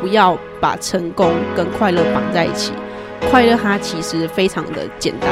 [0.00, 2.72] 不要把成功跟快乐绑在一起。
[3.30, 5.30] 快乐它其实非常的简单。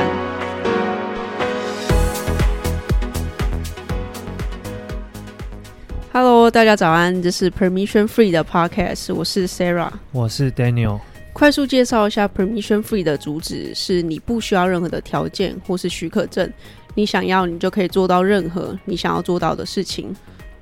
[6.12, 11.00] Hello，大家早安，这是 Permission Free 的 Podcast，我是 Sarah，我是 Daniel。
[11.32, 16.52] 快速介绍一下 Permission Free 的主旨是：你不需要任何的条件或是许可证，
[16.94, 20.14] 你想要，你就可以做到任何你想要做到的事情。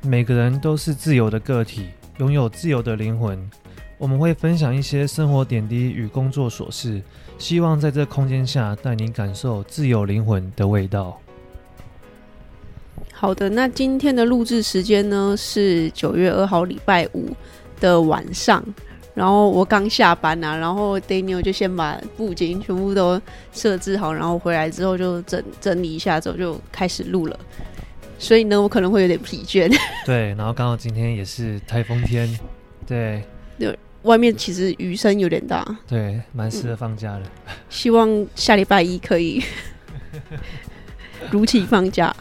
[0.02, 1.86] 每个人都是自由的个体，
[2.18, 3.50] 拥有自由的灵魂。
[3.98, 7.00] 我们会分享一些生活点滴与工作琐事，
[7.38, 11.18] 希望在这空间下带您感受自由灵魂的味道。
[13.12, 17.30] 好的，那今天的录制时间呢是九月二号礼拜五
[17.80, 18.62] 的晚上。
[19.14, 23.18] 然后我刚下班啊，然后 Daniel 就先把布景全部都
[23.50, 27.40] 设置好，然后回来之后就整整理一下，之后就开始录了。
[28.18, 29.74] 所以呢，我可能会有点疲倦。
[30.04, 32.28] 对，然后刚好今天也是台风天，
[32.86, 33.22] 对，
[33.58, 37.22] 对，外面其实雨声有点大，对，蛮适合放假的。
[37.46, 39.42] 嗯，希望下礼拜一可以
[41.30, 42.14] 如期放假。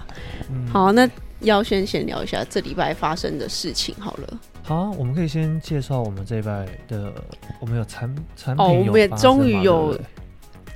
[0.50, 1.10] 嗯，好，那
[1.42, 4.40] 要先闲聊一下这礼拜发生的事情好了。
[4.64, 7.14] 好、啊，我们可以先介绍我们这一拜的，
[7.60, 9.96] 我们有产产品哦，我们也终于有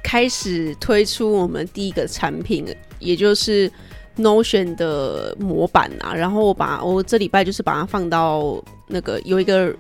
[0.04, 2.66] 开始推出我们第一个产品，
[3.00, 3.72] 也就是
[4.18, 6.14] Notion 的模板啊。
[6.14, 9.76] 然后我把我这礼拜就是把它放到那个有一个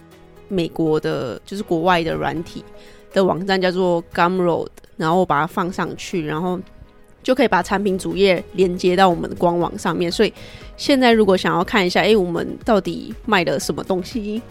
[0.50, 2.66] 美国的，就是国外的软体
[3.14, 6.60] 的网站叫做 Gumroad，然后我把它放上去，然后。
[7.22, 10.34] 就可以把产品主页连接到我们的官网上面，所以
[10.78, 14.42] 现在如果想要看一下，哎、我们到底卖了什么东西，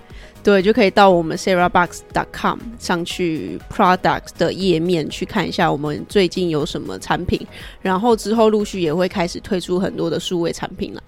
[0.45, 7.45] 对，就可以到我们 sarahbox.com 上去 Products 的页面去看一下我们最近有什么产品，
[7.81, 11.03] 然后之后陆续也会开始推出很多的数位产品了。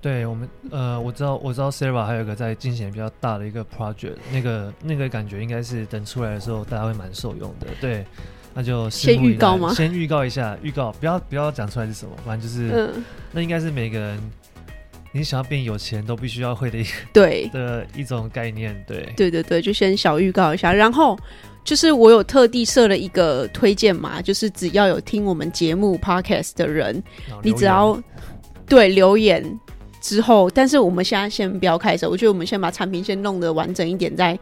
[0.00, 8.04] 对我们，呃，我知道，我知道 Sarah 还有一个在进行比较大的一个 project，那个那个感觉应该是等出来的时候大家会蛮受用的，对。
[8.54, 9.72] 那就先预告吗？
[9.72, 14.18] 先预告一下，预告不要不要讲出来是什么，反正就是，嗯、那应该是每个人
[15.12, 21.16] 你想要变有钱都必须要会的一对 的一种概念，对对对对，就先小预告一下，然后
[21.62, 27.00] 就是我有特地设了一个推荐嘛，就是只要有听我们节目 podcast 的人，
[27.42, 28.00] 你只要
[28.66, 29.44] 对留言
[30.00, 34.38] 之后，但是我们现在先不要开始，我觉得我们先把产品先弄得完整一点再。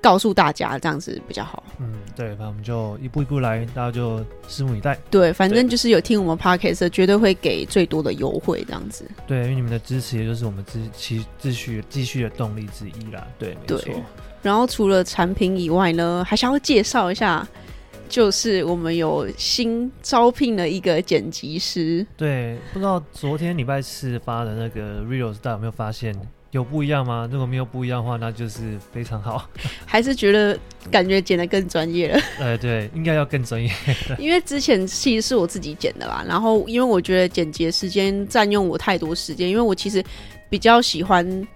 [0.00, 1.60] 告诉大家这样子比较好。
[1.80, 4.96] 嗯，对，反正我们就一步一步来，大家就拭目以待。
[5.10, 9.04] 对，反正就是有听我们 podcast 绝对会给最多的优惠，这样子。
[9.26, 13.26] 对，因为你们的支持，也就是我们继继继续继续的动力之一啦。
[13.40, 13.92] 对，没错。
[14.40, 17.44] 然后除了产品以外呢，还想要介绍一下，
[18.08, 22.04] 就是我们有新招聘了一个剪辑师。
[22.16, 26.14] 对，不知道昨天礼拜四发的那个 reels，大家有没有发现？
[26.50, 27.28] 有不一样吗？
[27.30, 29.46] 如果没有不一样的话，那就是非常好。
[29.84, 30.58] 还是觉得
[30.90, 32.20] 感觉剪得更专业了？
[32.40, 33.70] 呃，对，应该要更专业。
[34.18, 40.02] 因为之前其实是我自己剪的啦，然后因为我觉得剪辑时间占用我太多时间，因为我其实
[40.48, 41.46] 比较喜欢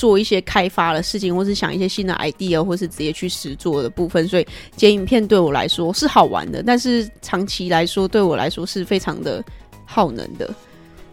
[0.00, 9.44] 做一些开发的事情，或是想一些新的 idea，或是直接去实做的部分，所以剪影片对我来说是好玩的，但是长期来说对我来说是非常的
[9.84, 10.48] 耗能的。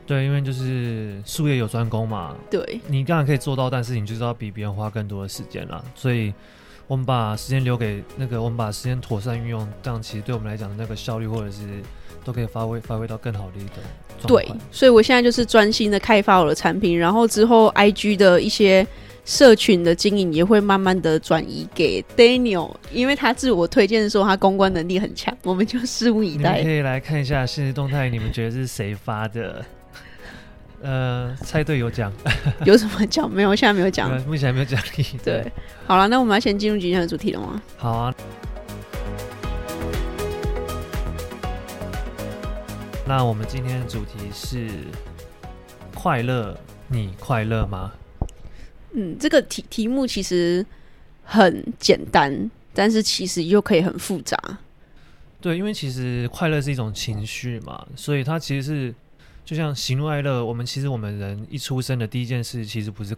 [0.05, 2.33] 对，因为就是术业有专攻嘛。
[2.49, 5.83] 对，你当然可以做到，但是你就是要比别人花更多的时间啦。
[5.95, 6.33] 所以，
[6.87, 11.59] 我们把时间留给那个，我们把时间妥善运用，这样其实对我们来讲的，那个效率或者是
[12.23, 14.25] 都可以发挥发挥到更好的一个。
[14.25, 18.87] 对，所以我现在就是专心的开发我的产品，然后之后 IG 的一些
[19.25, 26.59] 社群的经营也会慢慢的转移给 Daniel，因为他自我推荐的时候，他公关能力很强，我们就拭目以待。
[26.59, 29.63] 你可以来看一下限时动态，你们觉得是谁发的？
[30.81, 32.13] 呃，猜对有奖，
[32.63, 33.29] 有什么奖？
[33.29, 35.03] 没有，现在没有奖，目前还没有奖励。
[35.25, 35.51] 对，
[35.87, 37.61] 好了，那我们要先进入今天的主题了吗？
[37.77, 38.13] 好啊。
[43.07, 44.69] 那我们今天的主题是
[45.95, 46.55] 快乐，
[46.89, 47.93] 你快乐吗？
[48.93, 50.63] 嗯，这个题题目其实
[51.23, 54.37] 很简单，但是其实又可以很复杂。
[55.41, 58.93] 对，因为其实快乐是一种情绪嘛，所以它其实是。
[59.47, 63.15] 就像喜怒哀乐，我们其实我们人一出生的第一件事，其实不是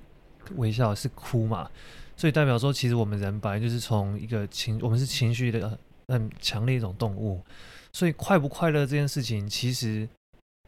[0.58, 1.68] 微笑，是哭嘛。
[2.16, 5.76] 所以代表说，其实我们人本来就是从一个情，我们是情绪的
[6.08, 7.42] 很强烈一种动物。
[7.92, 10.08] 所以快不快乐这件事情，其实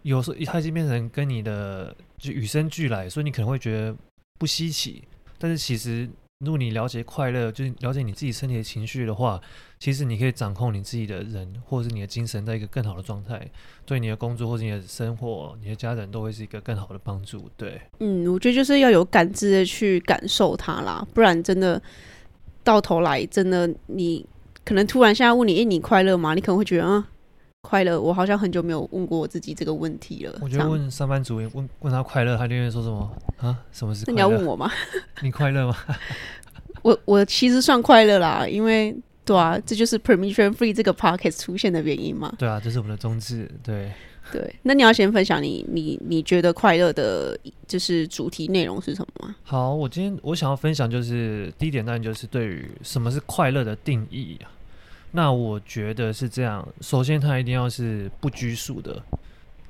[0.02, 3.96] 有时候它已经变成跟你的就与生俱来，所以你可能会觉得
[4.40, 5.04] 不稀奇。
[5.38, 6.10] 但是其实，
[6.44, 9.40] 如果你了解快乐，就是了解你自己身体的情绪的话，
[9.80, 13.48] 其实你可以掌控你自己的人，或者是你的精神，在一个更好的状态，
[13.86, 17.48] 对你的工作或者你的生活、你的家人都会是一个更好的帮助。
[17.56, 21.82] 对，嗯，我觉得就是要有感知的去感受它啦，不然真的
[22.64, 24.26] 到头来真的你
[24.66, 26.34] 可能突然现在问你，哎，你快乐吗？
[26.34, 27.08] 你可能会觉得啊。
[27.62, 30.36] 快乐，我好像很久没有问过我自己这个问题了。
[30.42, 33.58] 我觉得问上班族问问他快乐，他就会说什么啊？
[33.72, 34.04] 什么是？
[34.08, 34.70] 那你要问我吗？
[35.22, 35.76] 你快乐吗？
[36.82, 42.34] 我我其实算快乐啦，因为对啊，这就是 Permission Free 这个 podcast 出现的原因嘛。
[42.38, 43.50] 对啊，这是我们的宗旨。
[43.64, 43.92] 对
[44.32, 47.38] 对，那你要先分享你你你觉得快乐的，
[47.68, 49.36] 就是主题内容是什么吗？
[49.44, 54.50] 好，我今天我想要分享就是第一点，当然就是对于什么是快乐的定义啊。
[55.12, 59.02] 那我觉得是这样，首先它一定要是不拘束的。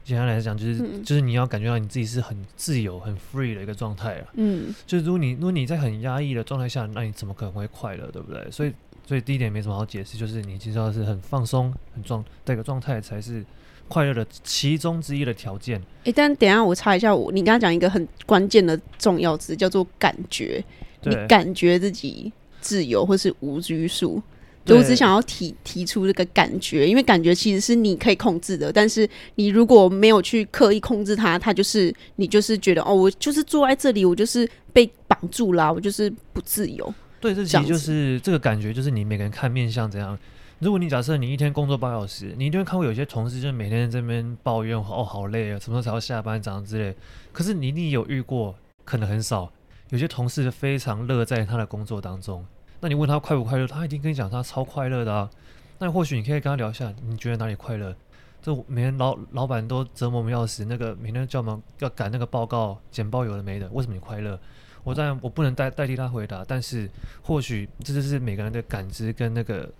[0.03, 4.27] 简单来讲，就是、嗯、就是你要感觉到你自己是很自由、很 free 的一个状态啊。
[4.33, 8.49] 嗯，就是如果你如果你在很压抑的状态下，那你怎么可能会快乐，对不对？
[8.49, 8.73] 所以
[9.05, 13.45] 所以第一点没什么好解释，就是你其实要是很放松、很状的一个状态，才是
[13.88, 15.79] 快乐的其中之一的条件。
[15.79, 20.63] 诶、欸，但等一下我查一下我，我你刚刚讲一个很关键的重要词，叫做感觉。
[21.03, 24.21] 你感觉自己自由或是无拘束。
[24.68, 36.94] 我只想要提提出这个感觉，因为感觉其实是你可以控制的，但是你如果没有去刻意控制它，它就是你就是觉得哦，我就是坐在这里，我就是被绑住了，我就是不自由。
[37.19, 40.18] 对，这其实就是这个感觉，就是你每个人看面相怎样。
[40.60, 46.96] 如果你假设你一天工作八小时，你一定会看过有些同事就每天在这边抱怨哦，好累啊，什么时候才要下班这样之类。
[47.31, 48.56] 可是你一定有遇过，
[48.86, 49.52] 可能很少，
[49.90, 52.46] 有些同事非常乐在他的工作当中。
[52.81, 55.30] 那你问他快不快乐，他一定跟你讲他超快乐的啊。
[55.78, 57.95] 那或许你可以跟他聊一下，你觉得哪里快乐？
[58.42, 64.39] 这每天老老板都折磨我们要死，那个每天叫我们要赶那个报告、简报，有的没的，为什么你快乐？
[64.83, 66.89] 我当然我不能代代替他回答，但是
[67.22, 69.72] 或许这就是每个人的感知跟那个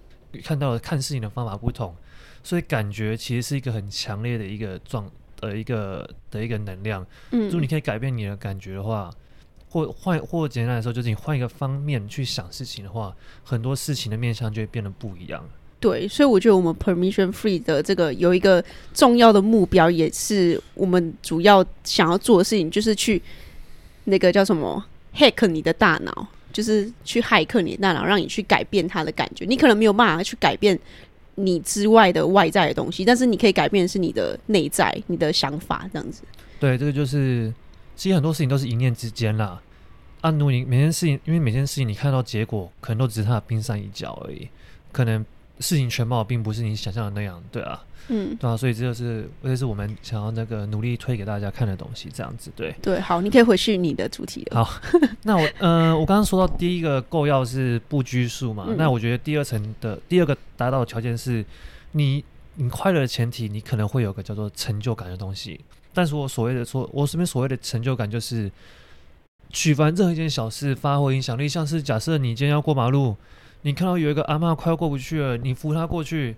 [0.44, 1.96] 看到的看事情的方法不同，
[2.44, 5.10] 所以感觉其实是一个很强烈的一个状
[5.40, 7.04] 呃一个的一个能量。
[7.32, 9.10] 嗯，如果你可以改变你的感觉的话。
[9.72, 15.42] 或换或简单来说，就是你换一个方面去想事情的话，很多事情的面向就会变得不一样。
[15.80, 18.62] 对，所以我觉得我们 Permission Free 的这个有一个
[18.94, 23.22] 重要的目标，也是我们主要想要做的事情，就是去
[24.04, 24.84] 那个叫什么
[25.16, 29.46] hack 你的大脑，就是去骇客你的大脑，让你去改变它的感觉。
[29.46, 30.78] 你可能没有办法去改变
[31.36, 36.22] 你之外的外在的东西，但是你可以改变的是你的内在、你的想法，这样子。
[36.60, 37.52] 对，这个就是。
[37.96, 39.62] 其实很多事情都是一念之间啦。
[40.22, 44.48] 按、啊、如果你每件事情，因为每件事情你看到结果，可能都只是它的冰山一角而已，
[44.92, 45.26] 可能
[45.60, 54.64] 事情全貌并不是你想象的那样，对啊，嗯，对啊，所以这就是这是我们想要那个努力推给大家看的东西，这样子，对，对，好，你可以回去你的主题了。
[54.64, 54.80] 好，
[55.24, 61.44] 那我，嗯、呃，我刚刚说到第一个构要是不拘束嘛，嗯、那我觉得第二层的第二个达到的条件是
[61.94, 62.24] 你，
[62.56, 65.60] 你快乐的前提，你可能会有个叫做成就感的东西。
[65.94, 68.52] 但是我所谓的说，我身边所谓的成就感，就是
[69.50, 71.48] 举凡任何一件小事，发挥影响力。
[71.50, 73.16] 像是假设你今天要过马路，
[73.64, 76.36] 你看到有一个阿嬷快要过不去了，你扶她过去，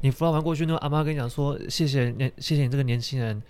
[0.00, 3.42] 你扶她完过去，那个阿妈跟你讲说：“谢谢年，谢谢你这个年轻人，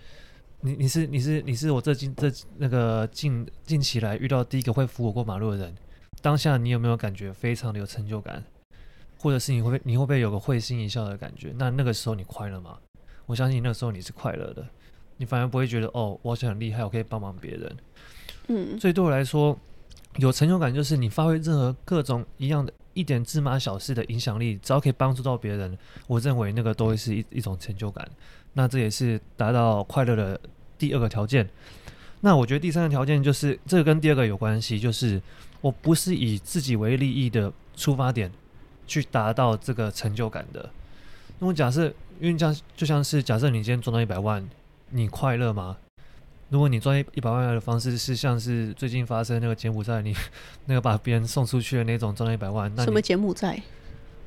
[0.61, 5.73] 你你是你是你是我这近这那个近近期来遇到第一个会扶我过马路的人。”
[6.21, 8.43] 当下你有没有感觉非常的有成就感？
[9.19, 11.53] 或者是你会你会不会有个会心一笑的感觉？
[11.57, 12.77] 那那个时候你快乐吗？
[13.25, 14.65] 我相信那个时候你是快乐的。
[15.17, 17.77] 你反而不会觉得哦，我好像很厉害，我可以帮忙别人。
[18.47, 19.57] 嗯，所以对我来说，
[20.17, 28.07] 有成就感就是你发挥任何各种一样的一点芝麻小事的影响力，只要可以帮助到别人，我认为那个都会是一一种成就感。
[28.53, 30.39] 那这也是达到快乐的
[30.77, 31.49] 第二个条件。
[32.21, 35.21] 那我觉得第三个条件就是这个跟第二个有关系，就是
[35.61, 38.31] 我不是以自己为利益的出发点
[38.85, 40.69] 去达到这个成就感的。
[41.39, 41.87] 那么假设，
[42.19, 44.47] 因为这样就像是假设你今天赚到一百万。
[44.89, 45.77] 你快乐吗？
[46.49, 50.15] 如果你赚一一百万的方式是像是最近发生那个柬埔寨，你
[50.65, 53.59] 那个把别人送出去的那种赚了一百万，那什么柬埔寨？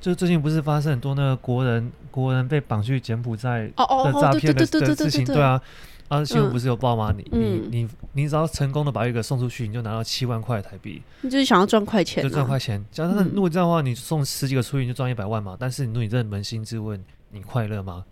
[0.00, 5.24] 就最近不是发生很多那个国人国人被绑去柬埔寨的诈骗的的事情？
[5.24, 5.60] 对啊，
[6.08, 7.12] 啊新闻不是有报吗？
[7.16, 11.02] 你你你你只要成功的把一个送出去，你就拿到七万块台币。
[11.22, 12.84] 你就是想要赚快钱，就赚快钱。
[12.92, 15.56] 假设如果这样的话，你送十几个出去，你就赚一百万嘛。
[15.58, 18.04] 但是如果你认扪心自问，你快乐吗？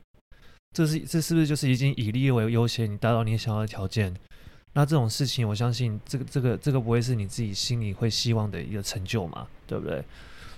[0.76, 2.92] 这是这是不是就是已经以利益为优先？
[2.92, 4.14] 你达到你想要的条件，
[4.74, 10.04] 那这种事情，我相信这个这个这个不会是你自己心里会希望的一个成就嘛，对不对？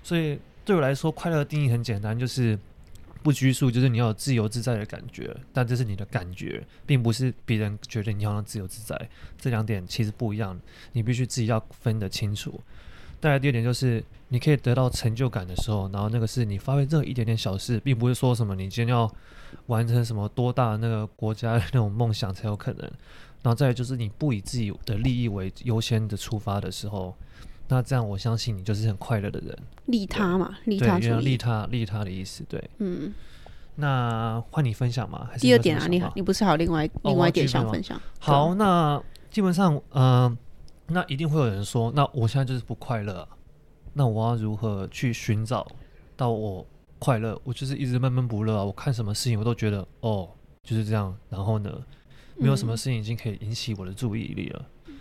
[0.02, 2.58] 所以对我来说，快乐的定义很简单，就是
[3.22, 5.32] 不拘束，就是你要有自由自在的感觉。
[5.52, 9.08] 但这是你的感觉，并不是别人觉得你好像自由自在。
[9.40, 10.60] 这两点其实不一样，
[10.94, 12.60] 你必须自己要分得清楚。
[13.20, 19.08] 再来第二点就是，你可以得到成就感的时候，然后那个是你发挥任何一点点小事，并不是说什么你今天要
[19.68, 22.82] 完成什么多大的那个国家的那种梦想才有可能。
[23.42, 27.14] 然后再来就是你不以自己的利益为优先的出发的时候，
[27.68, 29.56] 那这样我相信你就是很快乐的人。
[29.86, 33.14] 利他嘛，利他主义，利他利他的意思，对，嗯。
[33.80, 35.28] 那换你分享吗？
[35.30, 35.86] 还是第二点啊？
[35.86, 38.00] 你你不是还有另外、哦、另外一点想分享？
[38.18, 40.38] 好，那基本上，嗯、呃，
[40.88, 43.28] 那一定会有人说，那我现在就是不快乐、啊，
[43.92, 45.64] 那我要如何去寻找
[46.16, 46.66] 到我
[46.98, 47.40] 快乐？
[47.44, 48.64] 我就是一直闷闷不乐啊！
[48.64, 50.28] 我看什么事情我都觉得哦，
[50.62, 51.16] 就是这样。
[51.30, 51.70] 然后呢，
[52.36, 54.64] 没有什么事情已经可以引起我的注意力了。
[54.86, 54.98] 嗯、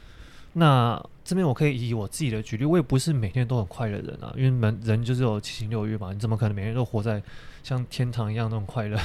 [0.54, 7.22] 那这边我可以以我自己的举例，我也不是每天都很快乐的人啊，因为人人就是有七情六欲嘛，你怎么可能每天都活在？
[7.63, 8.98] 像天堂一样那种快乐，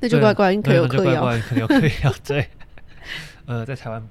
[0.00, 2.14] 那就乖乖，你可有嗑药，可有嗑药。
[2.24, 2.48] 对，
[3.44, 4.02] 呃，在台湾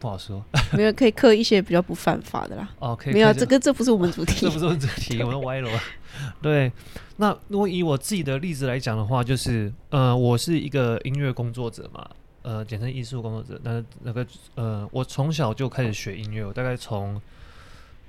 [0.00, 0.42] 不好说，
[0.72, 2.68] 没有可以刻一些比较不犯法的啦。
[2.80, 5.70] 哦，可以，没有这个，这不是我们主题， 这不是我们主题，我们歪了。
[6.42, 6.72] 对，
[7.18, 12.08] 那如果以我自己的例子来讲的话，就是呃，我是一个音乐工作者嘛，
[12.42, 13.60] 呃，简称艺术工作者。
[13.62, 17.20] 那那个呃，我从小就开始学音乐，我大概从。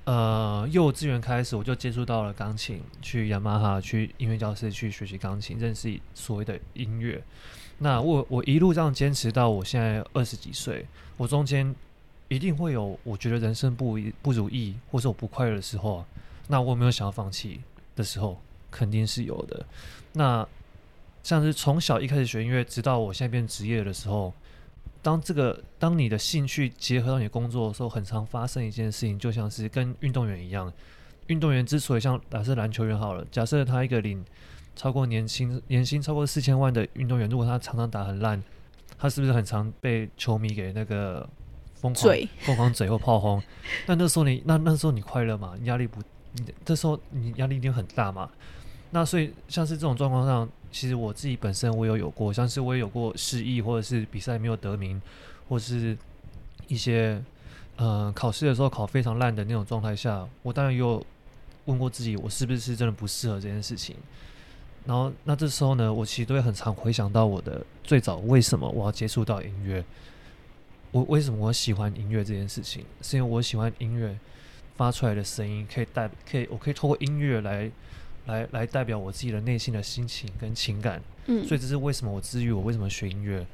[0.04, 7.22] 呃，幼稚园开始我就接触到了钢琴，去雅马哈去音乐教室去学习钢琴，认识所谓的音乐。
[7.82, 10.86] 那我我一路这样坚持到我现在二十几岁，
[11.16, 11.74] 我中间
[12.28, 16.04] 一定会有我觉得人生不不如意，或者我不快乐的时候，
[16.46, 17.60] 那我有没有想要放弃
[17.96, 19.66] 的时候，肯定是有的。
[20.12, 20.46] 那
[21.24, 24.32] 像是从小一开始学音乐，直到我现在变职业的时候。
[25.04, 30.72] 当这个，当你的兴趣结合到你工作的时候，很常发生一件事情，就像是跟运动员一样。
[31.26, 34.24] 运动员之所以像假设篮球员好了，假设他一个领
[34.74, 38.42] 超过年薪年薪超过四千万的运动员，如果他常常打很烂，
[38.98, 41.28] 他是不是很常被球迷给那个
[41.74, 43.42] 疯狂疯狂嘴或炮轰？
[43.86, 45.54] 那那时候你那那时候你快乐吗？
[45.64, 46.00] 压力不？
[46.34, 48.30] 你这时候你压力一定很大嘛？
[48.90, 50.48] 那所以像是这种状况上。
[50.74, 54.98] 其实我自己本身我有有过，像是我也有过失忆，或者是比赛没有得名，
[55.46, 55.94] 或者是
[56.66, 57.22] 一些
[57.76, 61.04] 呃考试的时候考非常烂的那种状态下，我当然有
[61.66, 63.94] 问过自己，我是不是真的不适合这件事情。
[64.84, 69.84] 然后那这时候呢，我其实都会很常回想到我的最早为什么我要接触到音乐，
[70.90, 74.18] 我为什么我喜欢音乐这件事情，是因为我喜欢音乐
[74.76, 77.70] 发出来的声音可以代，可以我可以透过音乐来。
[78.26, 83.44] 来来代表我自己的内心的心情跟情感，嗯，所以这是为什么我至于我为什么学音乐。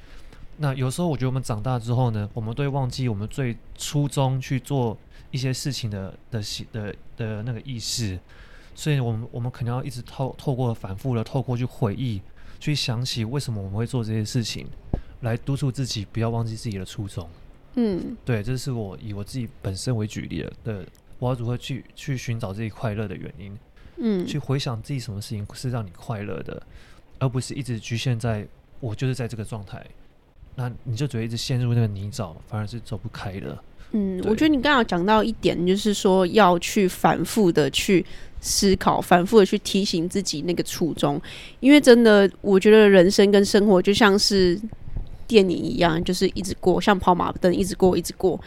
[0.58, 4.94] 那有时候我觉得我们长大之后呢，我们都会忘记我们最初衷去做
[5.30, 8.20] 一些事情的的的的那个意识，
[8.78, 12.22] 所以我们我们可能要一直透透过反复的透过去回忆，
[12.60, 14.68] 去想起为什么我们会做这些事情，
[15.22, 17.28] 来督促自己不要忘记自己的初衷。
[17.74, 20.86] 嗯，对，这是我以我自己本身为举例的，对
[21.18, 23.58] 我要如何去去寻找自己快乐的原因。
[23.96, 26.62] 嗯，去回想自己什么事情是让你快乐的，
[27.18, 28.46] 而不是一直局限在
[28.78, 29.84] 我就是在这个状态，
[30.54, 33.58] 那你就只会一直陷入那个泥沼，反而是走不开的。
[33.90, 38.04] 嗯，我觉得你刚刚讲到一点，就是说要去反复的去
[38.40, 41.20] 思考，反复的去提醒自己那个初衷，
[41.60, 44.60] 因为真的，我觉得人生跟生活就像是
[45.26, 48.40] 电影一样，就是一直过，像跑马灯，一直过，一直过。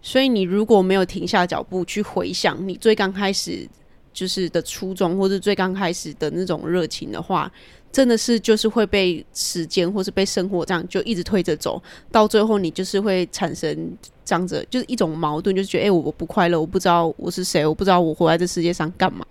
[0.00, 3.68] 所以你如果没有停下脚步去回想你最刚开始。
[4.14, 7.50] 就是的初衷，或者最刚开始的那种热情的话，
[7.92, 11.80] 真的是就是会被时间或是被生活这样就一直推着走，
[12.10, 13.76] 到最后你就是会产生
[14.24, 19.24] 这样子，就是一种矛盾，就是觉得哎、欸，我不快乐，我不知道我是谁，我不知道我活在这世界上干嘛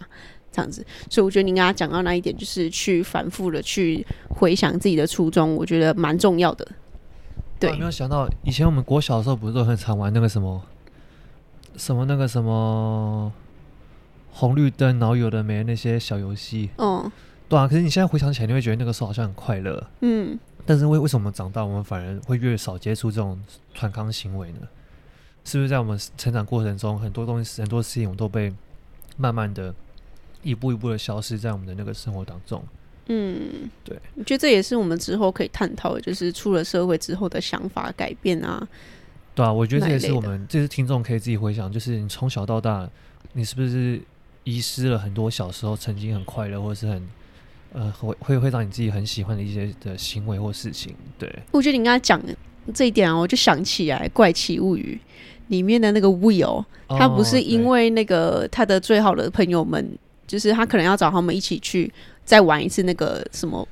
[0.51, 0.86] 这样子。
[1.10, 6.68] 所以我觉得你刚刚讲到那一点，就是去反复的去回想自己的初衷，我觉得蛮重要的。
[7.60, 10.62] 对，我没有想到以前我们国小的时候不是都很常玩那个什么
[11.75, 13.34] 什么那个什么。
[14.34, 17.12] 红绿灯，然后有的没那些小游戏，嗯，
[17.51, 17.67] 对啊。
[17.67, 20.39] 可是你现在回想起来，你会觉得那个时候好像很快乐，嗯。
[20.65, 23.38] 但是为为什么长大，我们反而会越少接触这种
[23.74, 24.60] 传康行为呢？
[25.43, 28.53] 是不是在我们成长过程中，很多东西、很多事情，我们都被
[29.17, 29.74] 慢慢的、
[30.43, 32.63] 一步一步的消失在我们的那个生活当中？
[33.08, 34.00] 嗯，对。
[34.15, 38.65] 我觉得这也是我们之后可以探讨的，就是出了社会之后的想法改变啊。
[39.36, 42.89] 对啊，我觉得这也是我们，这是听众可以自己回想，就是你从小到大，
[43.34, 44.01] 你是不是？
[44.43, 47.08] 遗失了很多小时候曾经很快乐，或者是很
[47.74, 50.94] 呃会会会让你自己很喜欢的一些的行为或事情。
[51.18, 52.36] 对，我觉得你刚才讲的
[52.74, 55.00] 这一点啊，我就想起来《怪奇物语》
[55.48, 59.98] 里面的那个 Will，他不是因为那个他的最好的朋友们，
[60.28, 61.92] 就是他可能要找他们一起去
[62.25, 63.68] 再玩一次那个什么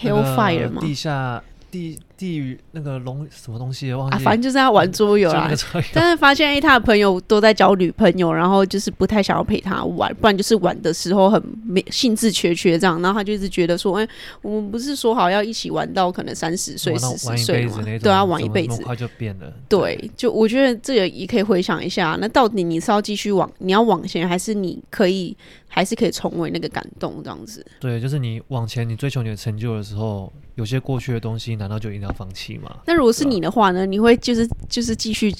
[0.00, 0.80] Hellfire 吗？
[0.80, 1.98] 地下地。
[2.22, 5.50] 地狱那个龙什么东西忘记、啊，反正就是要玩桌游啦。
[5.92, 13.02] 但是发现哎，他的朋友都在交女朋友，然后就是不太想要陪他玩，不然就是玩的时候很没兴致缺缺这样。
[13.02, 14.10] 然后他就一直觉得说，哎、欸，
[14.40, 17.82] 我们不是说好要一起玩到可能三十岁、 四十岁吗？
[18.00, 19.52] 对啊，玩一辈子，快就变了。
[19.68, 25.36] 对，就我觉得这个也可以回想一下，那到底你是要继续往，你要往前，还是你可以？
[25.74, 27.64] 还是可以重温那个感动，这样子。
[27.80, 32.78] 对，就是你往前，你追求你的成就的时候，有些过去的东西，难道就一定要放弃嘛？
[32.86, 33.86] 那如果是你的话呢？
[33.86, 35.34] 你会就是就是继续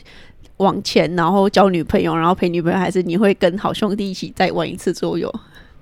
[0.56, 5.32] 往前，然后交女朋友，然后陪女朋友，还是你会跟好兄弟一起再玩一次桌游？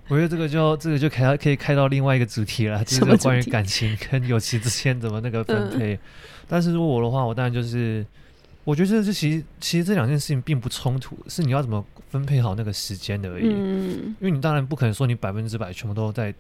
[0.09, 5.95] 我觉得这个就这个就开可以开到另外一个主题了， 就是关于感情跟友情之间怎么那个分配。
[5.95, 5.99] 嗯、
[6.49, 8.05] 但是如果我的话，我当然就是。
[8.63, 13.49] 我觉得这其实其实这两件事情并不冲突，是你要怎么分配好那个时间而已。
[13.49, 16.33] 嗯，因为你当然不可能说你百分之百全部都在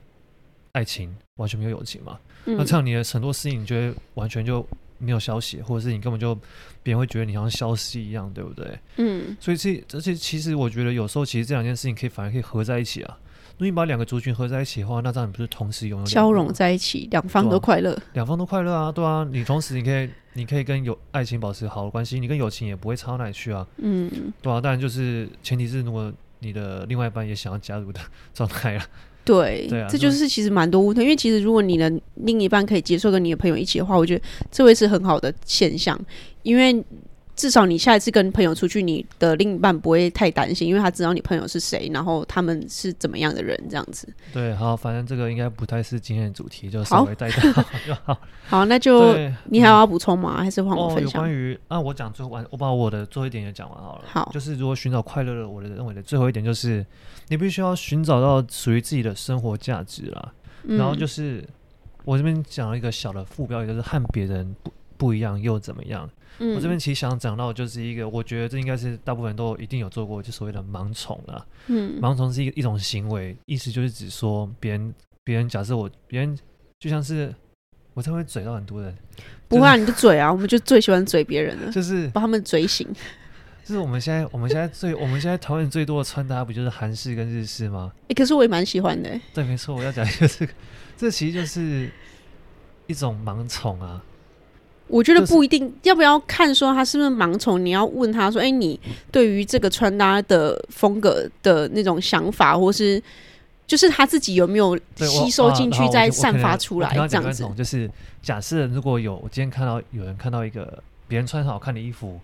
[0.72, 2.18] 爱情，完全没有友情嘛。
[2.46, 4.66] 嗯，那这样你的很多事情，你觉得完全就
[4.98, 6.34] 没有消息，或者是你根本就
[6.82, 8.78] 别人会觉得你好像消失一样，对不对？
[8.96, 13.18] 嗯，所以这而且其实我觉得有时候其实这两件事情可以反而可以合在一起啊。
[13.52, 20.08] 如果你把两个族群合在一起的话，那这样你不是同时拥有交融在一起，两方都快乐，两方都快乐啊，对啊，你同时你可以。
[20.34, 23.66] 你可以跟有爱情保持好的关系，你跟友情也不会差到哪里去啊。
[23.78, 24.08] 嗯，
[24.40, 28.00] 对啊，当然就是前提是如果你的另外一半也想要加入的
[28.32, 28.86] 状态啊。
[29.30, 35.98] 对，对啊，这就是其实蛮多问题，因为其实如果你的另一半可以接受跟你的朋友一起的话，我觉得这会是很好的现象，
[36.42, 36.84] 因为。
[37.40, 44.06] 至少你下一次跟朋友出去，你的另一半不会太担心，因为他知道你朋友是谁，然后他们是怎么样的人，这样子。
[44.30, 48.20] 对，好，反正这个应该不太是今天的主题，就稍微带到好就好。
[48.44, 49.16] 好，那就
[49.46, 50.34] 你还要补充吗？
[50.36, 51.22] 嗯、还是换我分享？
[51.22, 54.04] 哦、有关于啊，我讲最后完，我把我的最后一点也讲完好了。
[54.06, 56.84] 好，就是如果寻找快乐的，我的认为的最后一点就是，
[57.28, 60.32] 你必须要寻找到属于自己的生活价值啦。
[60.64, 61.42] 嗯、然后就是
[62.04, 66.06] 我这边讲了一个小的副标题，就是和别人不不一样又怎么样？
[66.42, 71.46] 嗯、我这边其实想讲到就是一个，我觉得这应该是大部分人都一定有做过，就所谓的盲从了。
[71.68, 76.38] 嗯，盲从是一一种行为，意思就是指说别人别人假设我别人
[76.78, 77.32] 就像是
[77.92, 78.96] 我才会嘴到很多人，
[79.48, 82.88] 不会啊，你的嘴啊，我们就最喜欢嘴别人了，就是把他们嘴醒。
[83.62, 87.92] 就是我们现在我们现在最我们现在讨论最多的穿搭不就是韩式跟日式吗？
[88.04, 89.20] 哎、欸，可是我也蛮喜欢的、欸。
[89.34, 90.52] 对，没错，我要讲一个这个，
[90.96, 91.90] 这其实就是
[92.86, 94.02] 一种盲从啊。
[94.90, 98.78] 我觉得不一定要不要看说他是不是盲从，你要问他说：“哎，你
[99.12, 103.00] 对于这个穿搭的风格的那种想法，或是
[103.66, 112.20] 就是他自己有没有吸收进去，再散发出来这样子？”就是假设如果有我今天看到有人看到一个别人穿很好看的衣服，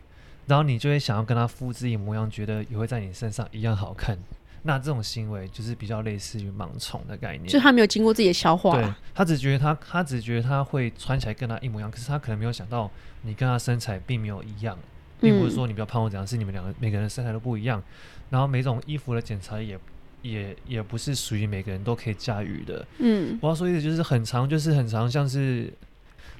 [0.47, 4.19] 然后你就会想要跟他复制一模一样，觉得也会在你身上一样好看。
[4.67, 12.91] 那这种行为就是比较类似于盲从的概念，就他没有经过自己的消化，对，他只觉得他他只觉得他会穿起来跟他一模一样，可是他可能没有想到
[13.23, 14.77] 你跟他身材并没有一样，
[15.21, 17.83] 并不是说你比较胖或怎样，是你们两个每个人身材都不一样，
[18.29, 19.79] 然后每种衣服的检查也
[20.23, 22.85] 也也不是属于每个人都可以驾驭的。
[22.99, 25.73] 嗯，我要说意思就是很长，就是很长，像是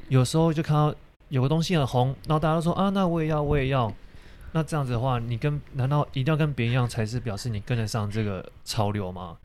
[0.09, 0.95] 有时候就看到
[1.29, 3.93] 有个东西很红，然后大家都说啊，那我也要，我也要。
[4.53, 9.37] 那这样子的话，你跟难道一定要跟别人一样才是表示你跟得上这个潮流吗？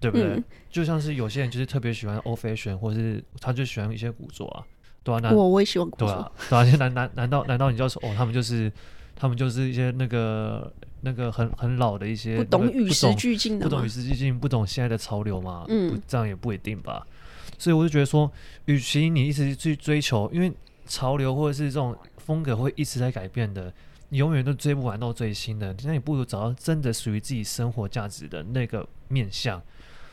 [0.00, 0.26] 对不对？
[0.28, 4.64] 嗯、就像是有些人就是特别喜欢 old fashion，或是他就喜欢一些古着啊，
[5.02, 8.72] 对啊，那我我也喜欢古着，对啊，对啊， 难难难道难道你就要说哦，他们就是
[9.16, 15.64] 他们就是一些那个那个很很老的一些不懂与时俱进的，不懂与时俱进，不懂现在的潮流吗？
[15.68, 17.04] 嗯，这样也不一定吧。
[17.58, 18.30] 所以我就觉得说，
[18.66, 20.52] 与其你一直去追求，因为
[20.86, 21.96] 潮流或者是这种。
[22.28, 23.72] 风格会一直在改变的，
[24.10, 25.74] 你永远都追不完到最新的。
[25.82, 29.62] 那你不如找到真的属于自己生活价值的那个面向。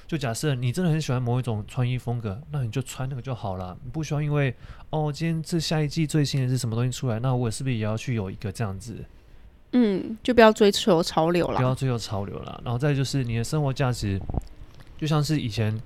[0.08, 3.78] 就假设你真的很喜欢某一种穿衣风格，那你就穿那个就好了。
[3.84, 4.56] 你不需要因为
[4.92, 8.96] 哦，今天这下一季最新的是什么东西出来，那我是不是也要去有一个这样子？
[9.74, 12.62] 嗯，就不要追求潮流了，不要追求潮流了。
[12.64, 14.18] 然后再就是你的生活价值，
[14.98, 15.78] 就像是以前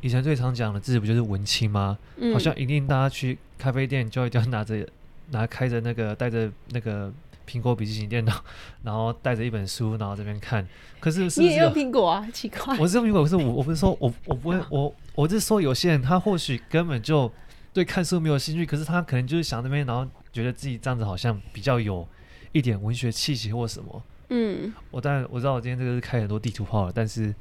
[0.00, 1.96] 以前最常讲的字不就是文青吗？
[2.16, 4.84] 嗯，好像一定大家去咖啡店就一定要拿着。
[5.30, 7.12] 拿开着那个带着那个
[7.46, 8.44] 苹果笔记型电脑，
[8.82, 10.66] 然后带着一本书，然后这边看。
[10.98, 12.26] 可是，你也用苹果啊？
[12.32, 17.30] 奇怪，我是用苹果，可是我我不是说我我不会我我是说有些人他或许根本就
[17.72, 22.06] 对看书没有兴趣，可是他可能就是想那边，然后觉得自己这样子好像比较有
[22.52, 24.02] 一点文学气息或什么。
[24.30, 27.32] 嗯，我当然我知道我今天这个是开很多地图炮了，但是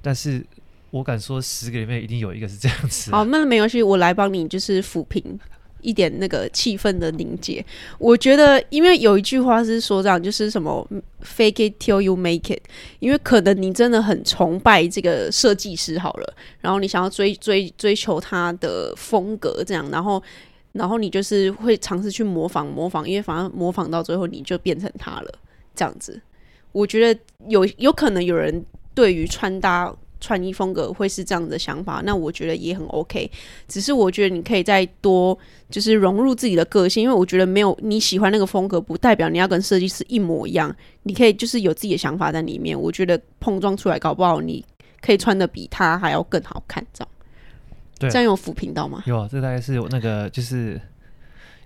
[0.00, 0.42] 但是
[0.90, 3.10] 我敢说十个里面一定有一个是这样子。
[3.10, 5.38] 好，那没关系，我来帮你就是抚平。
[5.82, 7.64] 一点那个气氛的凝结，
[7.98, 10.86] 我觉得，因为有一句话是说这样，就是什么
[11.22, 12.60] “fake it till you make it”。
[12.98, 20.22] 因为可能你真的很崇拜这个设计师好了，然后你想要追追追求他的风格这样，然后
[20.72, 25.34] 然后你就是会尝试去模仿模仿，因为反正模仿到最后你就变成他了，
[25.74, 26.20] 这样子。
[26.72, 29.94] 我觉得有有可能有人对于穿搭。
[30.26, 33.30] 穿衣风格会是这样的想法，那我觉得也很 OK。
[33.68, 35.38] 只是我觉得你可以再多
[35.70, 40.74] 就是融入自己的个性，因为我觉得没有你喜欢那个风格，不代表你要跟设计师一模一样。
[41.04, 42.76] 你可以就是有自己的想法在里面。
[42.76, 44.64] 我觉得碰撞出来，搞不好你
[45.00, 47.08] 可以穿的比他还要更好看，这样。
[48.00, 49.04] 对，这样有抚平到吗？
[49.06, 50.80] 有啊，这大概是有那个就是。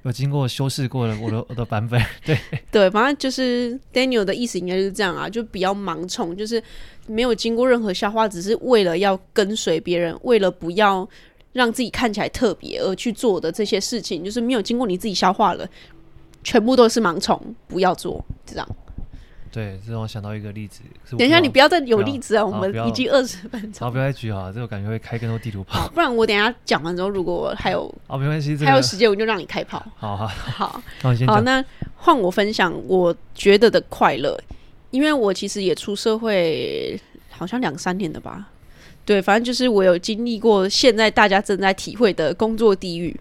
[0.02, 2.38] 有经过修饰过的 我的我的版本， 对
[2.70, 6.62] 对，反正就是 Daniel 的意思应该是这样啊，就比较盲从，就是
[7.06, 11.06] 没有经过任何消化，只是为了要跟随别人，为了不要
[11.52, 15.68] 让自己看起来特别而去做的这些事情，就是没有经过你自己消化了，
[16.42, 18.68] 全部都是盲从，不要做这样。
[19.52, 20.80] 对，这让我想到一个例子。
[21.18, 22.44] 等一下，你不要再有例子啊！
[22.44, 23.80] 我们已经二十分钟。
[23.80, 24.52] 好，不要再举啊！
[24.54, 25.88] 这个感觉会开更多地图炮。
[25.88, 29.84] 不然我等一下讲完之后，如果还有， 哦，没关系，还有时间，我就让你开炮。
[29.98, 31.64] 好 好好，好，好，那
[31.96, 34.40] 换我分享我觉得的快乐，
[34.92, 38.48] 因为我其实也出社会好像两三年了吧。
[39.04, 43.18] 对，反正就是我有经历过现在大家正在体会的工作地狱，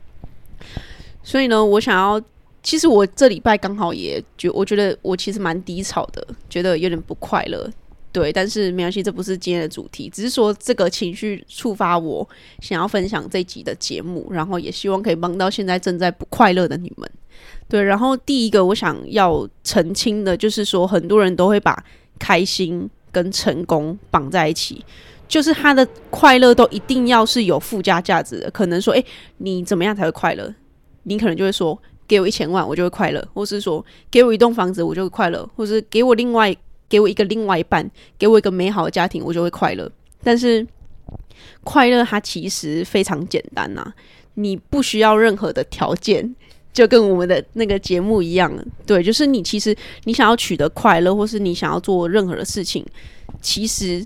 [1.24, 2.22] 所以呢，我想要。
[2.70, 7.68] 其实我这礼拜刚好也觉，我觉得我其实蛮低潮的，觉得有点不快乐，
[8.12, 8.32] 对。
[8.32, 12.30] 但是没关系，这不是今天的主题，只是说这个情绪触发我
[12.62, 17.10] 想要分享这集的节目，然后也希望可以帮到现在正在不快乐的你们。
[17.68, 21.84] 对，然后第一个我想要澄清的就是说，很多人都会把
[22.20, 24.86] 开心跟成功绑在一起，
[25.28, 29.04] 就是他的快乐都一定要是有附加价值的，可能说，诶，
[29.38, 30.54] 你怎么样才会快乐？
[31.02, 31.76] 你可能就会说。
[32.10, 36.54] 给我一千万，我就会快乐；或是说，给我一栋房子，我就会快乐；或是给我另外
[36.90, 39.90] 给我一个另外一半，给我一个美好的家庭，我就会快乐。
[40.24, 40.66] 但是，
[41.64, 43.94] 快乐它其实非常简单呐、
[44.34, 46.36] 你不需要任何的条件，
[46.74, 48.52] 就跟我们的那个节目一样。
[48.88, 52.84] 对，就是你其实你想要取得快乐，或是你想要做任何的事情，
[53.40, 54.04] 其实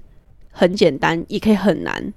[0.51, 2.13] 很简单，也可以很难。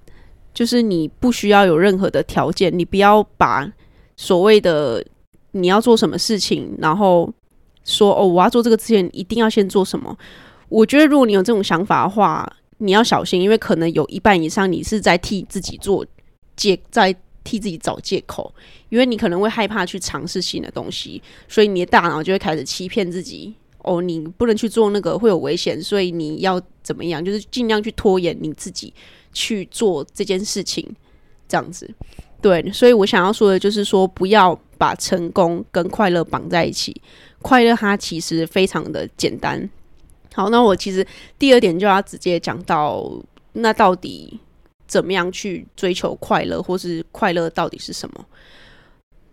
[0.52, 3.72] 就是你不需要有任何的条件，你不要把
[4.16, 5.04] 所谓的。
[5.60, 7.32] 你要做什么事情，然后
[7.84, 10.16] 说哦，我要做这个之前一定要先做什么？
[10.68, 16.04] 我觉得如果你有这种想法的话，你要小心，因为可能有一半以上你是在替自己做
[16.56, 17.14] 借，在
[17.44, 18.52] 替自己找借口，
[18.88, 27.24] 因为你可能会害怕去尝试新的东西，所以你的大脑就会开始欺骗自己哦，你不能去做那个会有危险，所以你要怎么样？
[27.24, 28.92] 就是尽量去拖延你自己
[29.32, 30.84] 去做这件事情，
[31.46, 31.88] 这样子。
[32.40, 37.00] 对，所以我想要说的就是说，不要把成功跟快乐绑在一起。
[37.42, 39.68] 快乐它其实非常的简单。
[40.34, 41.04] 好，那我其实
[41.38, 43.10] 第二点就要直接讲到，
[43.54, 44.38] 那到底
[44.86, 48.24] 怎么样去追求快乐，或是快乐到底是什么？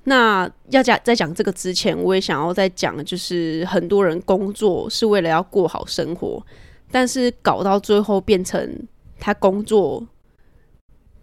[0.06, 6.44] 那要讲在讲这个之前，我也想要再讲，就是很多人工作是为了要过好生活，
[6.90, 8.88] 但是搞到最后变成
[9.20, 10.06] 他工作，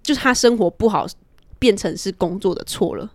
[0.02, 1.06] 就是他生活不好。
[1.60, 3.08] 变成是工作的错了，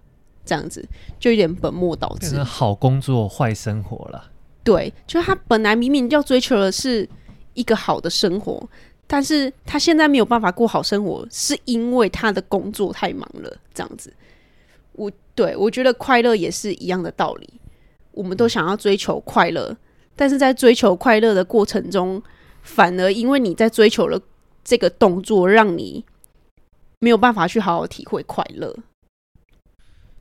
[0.46, 0.88] 这样子
[1.20, 2.42] 就有点本末倒置。
[2.42, 4.32] 好工作坏生活了。
[4.64, 7.08] 对，就他本来明明要追求的是
[7.56, 8.70] 一个好的生活，
[9.06, 13.52] 但是他现在没有办法过好生活，是因为他的工作太忙了。
[13.74, 14.14] 这样子，
[14.94, 17.50] 我对我觉得快乐也是一样的道理。
[18.12, 19.76] 我们都想要追求快乐，
[20.16, 22.22] 但是在追求快乐的过程中，
[22.62, 24.20] 反而因为你在追求了
[24.64, 26.06] 这个动作，让你。
[27.00, 28.76] 没有办法去好好体会快乐，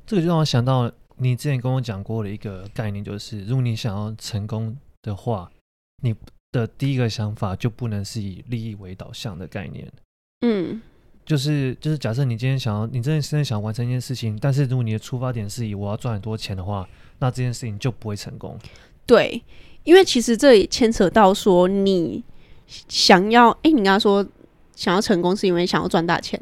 [0.07, 5.51] 这个就让我想到你之前跟我讲过的一个概念，就是如果你想要成功的话，
[6.03, 6.15] 你
[6.53, 9.91] 的第一个想法就不能是以利益为导向的概念。
[10.43, 10.81] 嗯，
[11.25, 16.87] 就是就是假设你今天想要，你真的现在想完成一件事情，但是如果你的出发点是以我要赚很多钱的话，
[17.21, 18.59] 那这件事情就不会成功。
[19.07, 19.43] 对，
[19.85, 22.23] 因为其实这里牵扯到说你
[22.67, 24.27] 想要，哎，你刚刚说
[24.75, 26.41] 想要成功是因为想要赚大钱。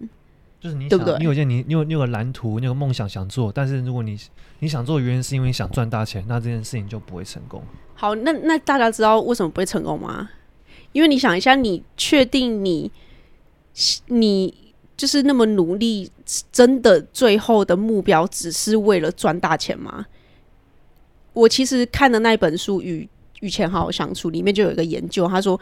[0.62, 4.16] 就是你想，对对你有件你你有你有个蓝图，你有个梦想想做，但是如果你
[4.60, 7.60] 你想做的原因是因为你想赚大钱，那这件事情就不会成功。
[7.94, 10.30] 好，那那大家知道为什么不会成功吗？
[10.92, 12.92] 因为你想一下，你确定你
[14.06, 14.54] 你
[14.96, 16.08] 就是那么努力，
[16.52, 20.06] 真的最后的目标只是为了赚大钱吗？
[21.32, 23.08] 我其实看的那本书《与
[23.40, 25.58] 与钱好好相处》里面就有一个研究，他说。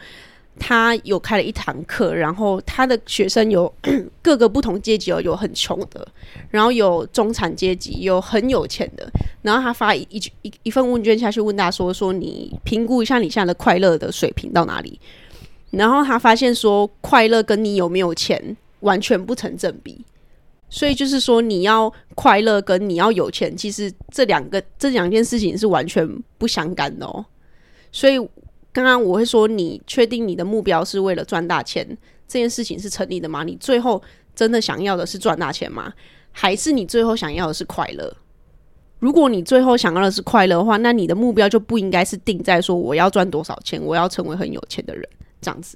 [0.59, 3.73] 他有开了一堂课，然后他的学生有
[4.21, 6.07] 各个不同阶级哦，有很穷的，
[6.49, 9.09] 然后有中产阶级，有很有钱的。
[9.41, 10.05] 然后他发一
[10.43, 14.99] 一一份问卷下去问大家说：“说你评估一下你现在的快乐的水平到哪里？”
[15.71, 20.05] 然后他发现说，快乐跟你有没有钱完全不成正比。
[20.69, 27.25] 所以就是说，你要快乐跟你要有钱，其实这两个这两件事情是完全不相干的哦。
[27.91, 28.17] 所以
[28.73, 31.85] 刚刚我会说，你确定你的目标是为了赚大钱，
[32.27, 33.43] 这件事情是成立的吗？
[33.43, 34.01] 你最后
[34.35, 35.91] 真的想要的是赚大钱吗？
[36.31, 38.15] 还是你最后想要的是快乐？
[38.99, 45.03] 如果你最后想要的是快乐的话，那你的目标就不应该是定在说我要赚多少钱，我要成为很有钱的人
[45.41, 45.75] 这样子。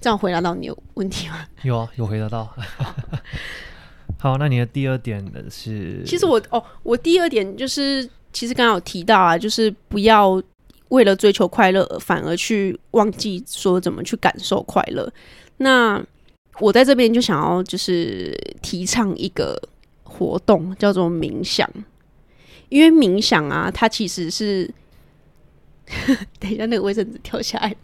[0.00, 1.46] 这样回答到你有问题吗？
[1.62, 2.54] 有啊， 有回答到。
[4.20, 6.02] 好，那你的第二点的是？
[6.04, 10.40] 其实我哦，我第二点就是，其实刚刚有提到啊，就是不要
[10.88, 15.12] 为了追求快乐，反而去忘记说怎么去感受快乐。
[15.56, 16.02] 那
[16.60, 19.60] 我在这边就想要就是提倡一个
[20.02, 21.68] 活动，叫做冥想。
[22.68, 24.68] 因为冥想啊，它其实是，
[26.40, 27.76] 等一下那个卫生纸掉下来了。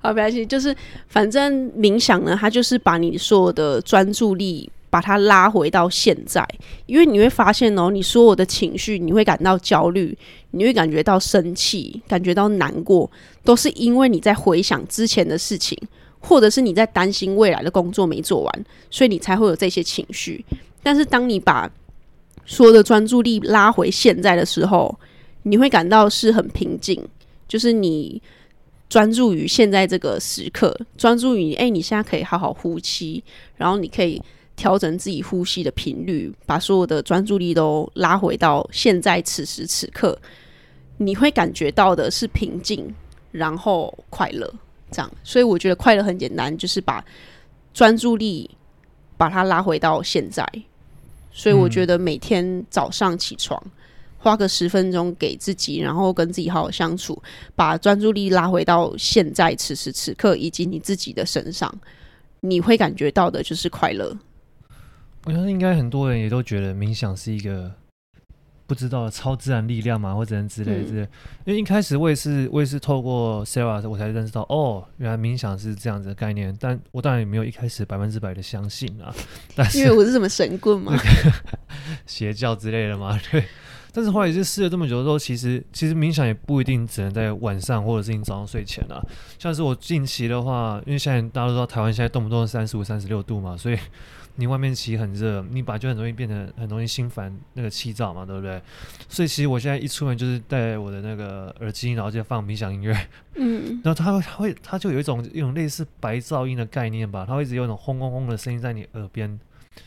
[0.00, 0.74] 好，没关系，就是
[1.08, 6.46] 反正冥想呢，它就是把你所有的专注力把它拉回到现在，
[6.86, 10.16] 因为你会发现哦，你所有的情绪，你会感到焦虑，
[10.52, 13.10] 你会感觉到生气，感觉到难过，
[13.44, 15.76] 都是因为你在回想之前的事情，
[16.20, 20.44] 或者是你在担心未来的工作没做完，所以你才会有这些情绪。
[20.82, 21.70] 但是当你把
[22.44, 24.98] 所有的专注力拉回现在的时候，
[25.42, 27.02] 你会感到是很平静，
[27.46, 28.22] 就是你。
[28.88, 33.20] 专注于现在这个时刻，专注于哎，你现在可以好好呼吸，
[33.56, 34.22] 然后你可以
[34.56, 40.18] 调整自己呼吸的频率，把所有的专注力都拉回到现在此时此刻，
[40.96, 42.92] 你会感觉到的是平静，
[43.30, 44.52] 然后快乐，
[44.90, 45.10] 这样。
[45.22, 47.04] 所以我觉得快乐很简单，就是把
[47.72, 48.50] 专注力
[49.16, 50.44] 把它拉回到现在。
[51.30, 53.62] 所以我觉得每天早上起床。
[54.18, 57.22] 花个十分钟给自己，然后跟自己好好相处，
[57.54, 61.72] 把专注力拉回到现在此时此刻以及你自己的身上，
[62.40, 64.16] 你会感觉到的就是快乐。
[65.26, 67.68] 我相信应该很多人也都觉得冥想是一个
[68.64, 71.02] 不知道超自然力量嘛，或者之类之类。
[71.02, 71.08] 嗯、
[71.46, 76.56] 因为一开始我也是我也是透过 Sarah 我才认识到，哦，原来冥想是这样子的概念。
[76.60, 79.12] 但我当然也没有一开始百分之百的相信啊。
[79.56, 80.96] 但是因为我是什么神棍嘛，
[82.06, 83.44] 邪教之类的嘛，对。
[83.92, 89.02] 但是后来也是试了这么久之后，其实其实冥想也不一定只能在晚上或者是你早上睡前啊。
[89.40, 93.78] 像是我近期的话，因为现在大家都知道台湾现在动不动三十五、三十六度嘛，所以
[94.36, 98.60] 你外面其实很热，你本来就很容易变得很容易心烦那个气躁嘛，对不对？
[99.08, 102.94] 所以其实我现在一出门就是戴我的那个耳机，然后就放冥想音乐，
[103.34, 109.38] 嗯，然后它会它会它就有一种一种类似白噪音的概念吧，它会一直有一种轰轰轰的声音在你耳边。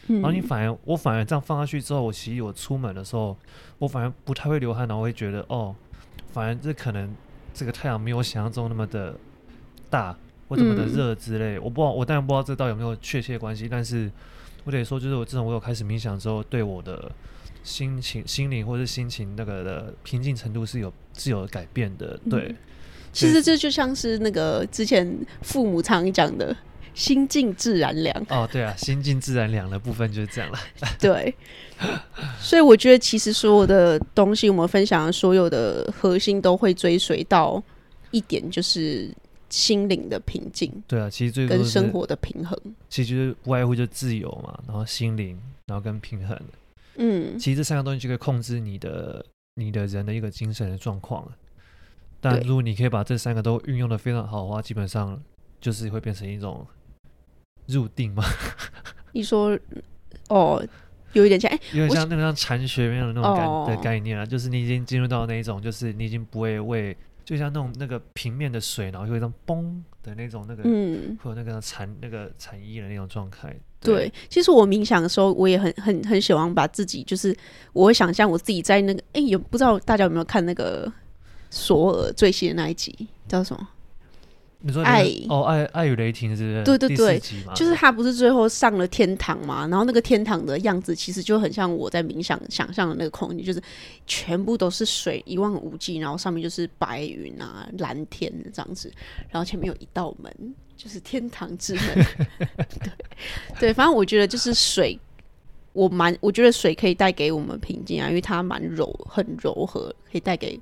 [0.07, 3.35] 然后你反而，我反而这样放下去之后，我其实我出门的时候，
[3.79, 5.75] 我反而不太会流汗，然后我会觉得哦，
[6.31, 7.11] 反而这可能
[7.55, 9.15] 这个太阳没有想象中那么的
[9.89, 10.15] 大
[10.49, 11.57] 或怎么的热之类。
[11.57, 14.11] 我不知道，我当然不知道这到底有没有确切关系，但是
[14.65, 17.09] 我得说，就是我自从我有开始冥想之后，对我的
[17.63, 22.19] 心情、心灵或者是心情那个的平静程度是有是有改变的。
[22.29, 22.53] 对，
[23.13, 26.53] 其实这就像是那个之前父母常讲的。
[26.95, 28.25] 心静自然凉。
[28.27, 30.59] 哦，对啊，心静自然凉的部分就是这样了。
[30.99, 31.33] 对，
[32.41, 37.63] 所以我觉得其实所有的东西，我们分享的所有的核心都会追随到
[38.11, 39.09] 一点，就是
[39.49, 40.71] 心灵的平静。
[40.87, 42.57] 对啊，其实最跟生活的平衡，
[42.89, 46.39] 其实就是不外乎就自由嘛，然后心灵，然后跟平衡。
[46.95, 51.27] 嗯，其实这三个东西就可以控制你的你的人的一个精神的状况。
[52.21, 55.21] 但如果你可以把这三个都运用的非常好的话，基本上
[55.59, 56.65] 就是会变成一种。
[57.67, 58.23] 入定嘛？
[59.11, 59.55] 你说
[60.29, 60.59] 哦，
[61.13, 66.97] 有一点像，哎、欸，有点像那个像禅学那样的那种感、哦、的概念啊，就是你已经进入到那一种，就是你已经不会为，
[67.29, 73.55] 就像那种那个平面的水，然后有一种崩的那种那个，嗯，会有那个残那个禅意的那种状态。
[73.79, 77.37] 对，对，其实我冥想的时候，我也很很很喜欢把自己，就是
[77.71, 80.91] 我会想象我自己在那个，哎、欸，也不知道大家有没有看那个
[81.51, 83.69] 索尔最新的那一集叫什么？
[84.61, 86.63] 你说爱哦，爱爱与雷霆是不是？
[86.65, 87.17] 对对对，
[87.55, 89.65] 就是他不是最后上了天堂嘛？
[89.67, 93.61] 然后那个天堂的样子其实就很像我在冥想想象的那个空间，就是
[94.05, 98.91] 全部都是水，一望无际，然后上面就是白云啊、蓝天这样子，
[99.29, 102.05] 然后前面有一道门，就是天堂之门。
[103.59, 104.99] 对对，反正我觉得就是水，
[105.71, 110.59] 我蛮我觉得水可以带给我们平静啊，因为它蛮柔，很柔和，可以带给。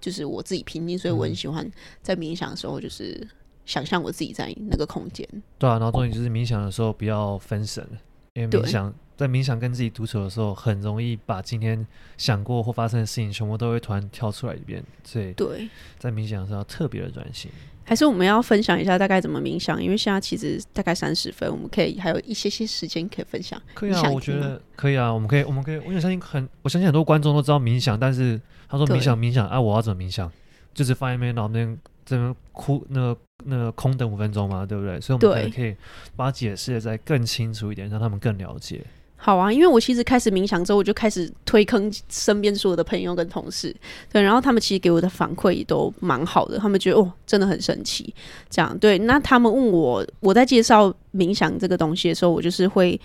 [0.00, 1.68] 就是我自己平静，所以我很喜欢
[2.02, 3.26] 在冥想的时候，就是
[3.66, 5.26] 想象我自己在那个空间。
[5.58, 7.86] 对啊，然后重点就是冥想的时候不要分神，
[8.34, 14.82] 因为冥想在冥想跟自己独处的时候，很容易把今天想过或发生的事情，全部都会突然跳出来一遍。
[15.02, 17.50] 所以，对，在冥想的时候特别的专心。
[17.88, 19.82] 还是我们要分享一下大概怎么冥想？
[19.82, 23.58] 因为现在其实大概三十分，我们可以还有一些些时间可以分享。
[23.72, 25.78] 可以啊，我觉得可以啊，我们可以，我们可以。
[25.78, 30.30] 我相信很，我相信很多观众都知道冥想，但是他说冥想冥想，啊，我要怎么冥想？
[30.74, 35.00] 就是放在那边，然后那边这边哭，那个那个空等五分钟嘛，对不对？
[35.00, 35.74] 所以我们可以
[36.14, 38.84] 把它解释的再更清楚一点，让他们更了解。
[39.20, 43.74] 好啊，因为我其实开始冥想之后，我就开始推坑身边所有的朋友跟同事，
[44.12, 48.14] 对，然后他们其实给我的反馈也都蛮好的，他们觉得哦，真的很神奇，
[48.48, 48.96] 这样对。
[49.00, 52.98] 那他们问我，我在介绍冥想这个东西的时候，我就是会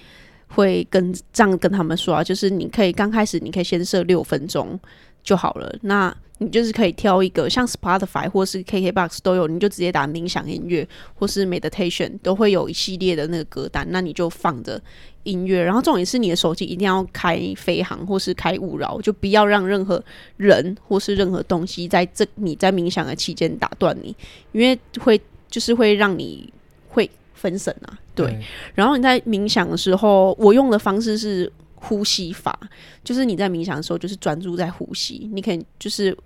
[0.47, 4.79] 会跟这样跟他们说啊，就是你可以刚开始，你可以先设六分钟
[5.23, 6.15] 就好了，那。
[6.43, 14.81] 你就是可以挑一个像 Spotify 或是 KKBox 都有，你就直接打冥想音乐或是 meditation 都会有一系列的那个歌单，那你就放着
[15.23, 20.03] 音乐，然后重点是你的手机一定要开飞行或是开勿扰，就不要让任何
[20.37, 24.15] 人或是任何东西在这你在冥想的期间打断你，
[24.51, 26.51] 因为会就是会让你
[26.89, 27.97] 会分神啊。
[28.13, 28.39] 对，对，
[28.75, 31.51] 然后你在冥想的时候，我用的方式是。
[31.85, 32.57] 呼吸法
[33.03, 35.29] 就是你在冥想的时候，就是专注在呼吸。
[35.33, 36.17] 你可以就是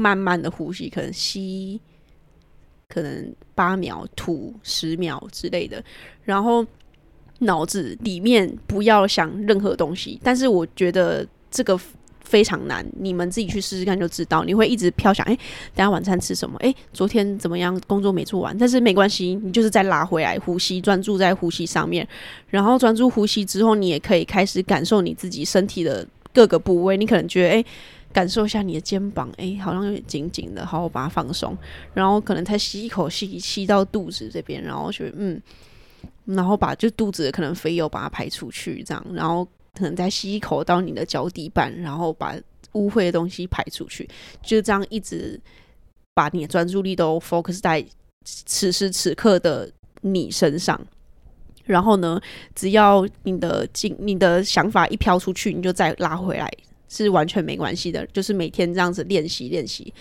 [0.00, 1.80] 慢慢的呼吸，可能吸，
[2.88, 5.84] 可能八秒，吐十秒之类的。
[6.24, 6.66] 然后
[7.40, 10.18] 脑子里面不要想任何东西。
[10.22, 11.78] 但是我觉得这个。
[12.22, 14.44] 非常难，你们自己去试试看就知道。
[14.44, 15.40] 你会一直飘想，哎、欸，
[15.74, 16.56] 等下晚餐吃什么？
[16.60, 17.76] 哎、昨天怎么样？
[17.88, 22.06] 工作没做完，但是没关系，你就是再拉回来，呼吸，专注在呼吸上面。
[22.46, 26.96] 然后专注呼吸之后，你也可以开始感受你自己身体的各个部位。
[26.96, 27.64] 你可能觉得，哎、
[28.12, 31.56] 感受一下你的肩膀，哎、好像有点紧紧的，好，我把它放松。
[31.94, 35.42] 然后可能再吸一口气，吸到肚子这边，然后觉得，嗯，
[36.24, 39.46] 然后把就肚子可能肥油把它排出去，这样，然后。
[39.72, 42.34] 可能再吸一口到你的脚底板，然后把
[42.72, 44.06] 污秽的东西排出去，
[44.42, 45.40] 就这样一直
[46.12, 47.82] 把你的专注力都 focus 在
[48.24, 49.70] 此时此刻的
[50.00, 50.78] 你身上。
[51.64, 52.20] 然后呢，
[52.52, 56.50] 只要你的静、你的想法一飘出去，你就再拉回来，
[56.90, 58.06] 是完全没关系的。
[58.08, 59.94] 就是每天这样子练习练习。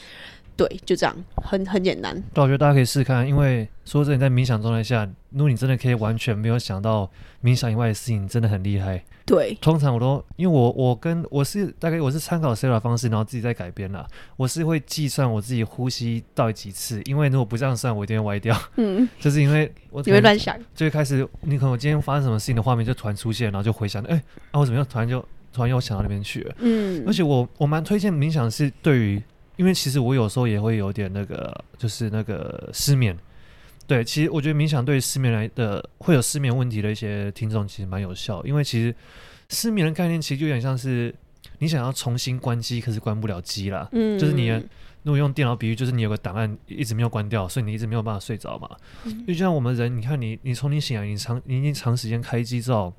[0.58, 2.14] 对，就这样，很很简单。
[2.34, 7.10] 对，我觉得大家可以试试看，因为说真的，在冥想状态下，如果你真的可以完全没有想到
[7.42, 9.02] 冥想以外的事情，真的很厉害。
[9.26, 14.06] 对，通常我都因为我我跟我是大概我是参考 Sarah 的方式，然后自己在改编啦。
[14.36, 18.62] 我是会计算我自己呼吸到底几次，因为如果不这样算，我一定会歪掉。
[18.76, 26.56] 嗯， 就是因为我你会乱想，最开始你可能我今天发生什么事情的画面就突然出现，然后就回想，哎、欸，啊我怎么样突然就突然又想到那边去了。
[26.60, 29.22] 嗯，而且我我蛮推荐冥想是对于。
[29.58, 33.14] 因为其实我有时候也会有点那个，就是那个失眠。
[33.86, 38.42] 对，其实我觉得冥想对失眠来的会有失眠问题的一些听众其实蛮有效。
[38.46, 38.96] 因为其实
[39.50, 41.14] 失眠的概念其实就有点像是
[41.58, 43.86] 你想要重新关机，可是关不了机啦。
[43.92, 44.48] 嗯，就是你
[45.04, 48.70] 如果用电脑比喻，就是你有个档案一直没有关掉，所以你一直没有办法睡着嘛。
[49.04, 52.94] 嗯，就像我们人，你看你你从你醒来，你长你已经长时间开机之后，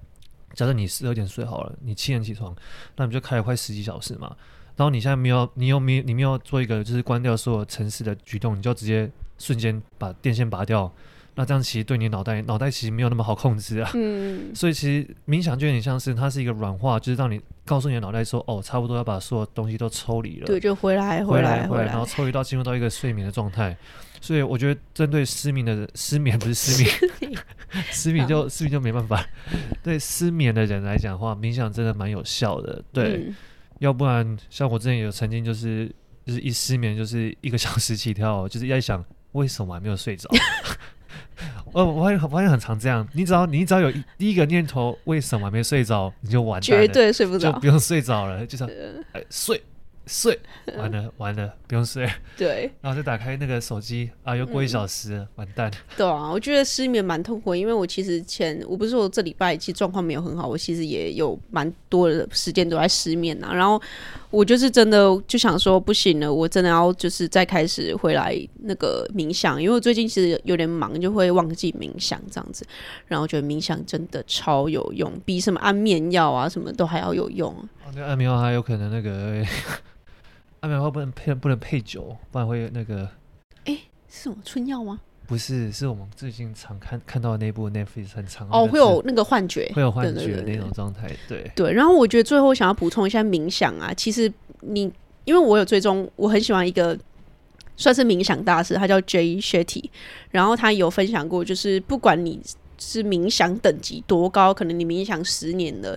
[0.55, 2.55] 假设你十二点睡好了，你七点起床，
[2.97, 4.35] 那你就开了快十几小时嘛。
[4.77, 10.91] 然后你现在没有，你又没，你没有做一个就是关掉所有城市的举动，你就直接瞬间把电线拔掉，
[11.35, 13.91] 那这样其实对你脑袋脑袋其实没有那么好控制啊。
[13.95, 14.53] 嗯。
[14.57, 20.47] 所以其实冥想就有点像是它是一个软化，就是让你告诉你的脑袋说，哦，差不多要把所有东西都抽离了。
[20.47, 23.77] 对，就回来，回来，回来，然后抽离到进入到一个睡眠的状态。
[24.21, 26.95] 所以我觉得针对失眠的人，失眠不是失眠，
[27.91, 29.25] 失眠就失眠就没办法。
[29.83, 32.83] 对失眠的人来讲的话，冥想真的蛮有效的。
[32.93, 33.25] 对。
[33.27, 33.35] 嗯
[33.81, 35.91] 要不然，像我之前有曾经就是
[36.27, 39.03] 就是一失眠就是一个小时起跳，就是在想
[39.33, 40.29] 为什么还没有睡着。
[41.73, 49.59] 哦，我发现我发现很常这样，你只要你只要有第一个念头为什么还没睡着，你就完蛋了，绝对睡不着，就不用睡着了，就是哎睡。
[50.13, 50.37] 睡
[50.77, 52.11] 完了完了，不用睡。
[52.37, 55.71] 对， 然后再打开那个手机啊，又过一小时，嗯，完蛋。
[55.97, 63.55] 对啊，我觉得失眠蛮痛苦，因为我其实前我不是说这礼拜其实状况没有很好，我其实也有蛮多的时间都在失眠啊。
[63.55, 63.81] 然后
[64.31, 72.67] 我就是真的就想说不行了，我真的要就是再开始回来那个冥想，因为我最近其实有点忙，就会忘记冥想这样子。
[73.07, 77.53] 然后我觉得冥想真的超有用，比什么安眠药啊什么都还要有用。
[77.85, 79.47] 哦，那安眠药还有可能那个。
[80.61, 83.09] 安眠药不能配，不能配酒，不然会那个。
[83.65, 85.01] 哎、欸，是什么春药吗？
[85.27, 91.09] 不是，是我们最近常看看到的那部 Netflix 很长哦，会有那个幻觉，会有幻觉的那种状态。
[91.29, 94.93] 对对，然后我觉得最后想要补充一下冥想啊，其实你
[95.25, 96.99] 因为我有追踪，我很喜欢一个
[97.77, 99.85] 算是冥想大师，他叫 Jay Shetty，
[100.31, 102.43] 然后他有分享过，就是不管你
[102.79, 105.97] 是冥想等级多高，可能你冥想十年了，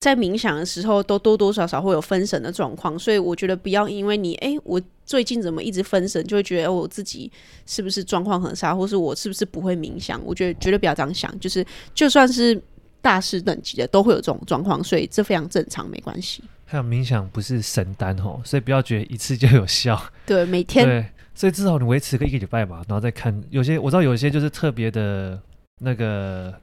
[0.00, 7.30] 在冥想的时候都多多少少会有分神的状况，所以我觉得不要因为你哎、欸，我最近怎么一直分神，就会觉得我自己
[7.66, 10.18] 是不是状况很差，或是我是不是不会冥想？
[10.24, 12.58] 我觉得绝对不要这样想，就是就算是
[13.02, 16.42] 大师等级的都会有这种状况，所以这非常正常，没关系。
[16.64, 20.02] 还有冥想不是神丹哦，所以不要觉得一次就有效。
[20.24, 23.38] 对，每天对， 所以至少你维持个一个礼拜吧，然后再看。
[23.50, 25.38] 有些我知道，有些就是特别的
[25.80, 26.54] 那个，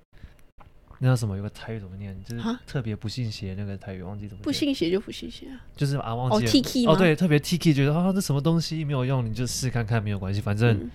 [0.99, 1.37] 那叫什么？
[1.37, 2.15] 有个台语怎么念？
[2.23, 4.43] 就是特别不信邪那个台语，忘记怎么。
[4.43, 6.51] 不信邪就不信邪啊，就是啊，忘记了。
[6.51, 6.89] 哦，Tiki？
[6.89, 10.75] 哦，对，特别 Tiki，觉得啊，这什么东西没有用，你就试看看，没有关系，反正。
[10.75, 10.91] 嗯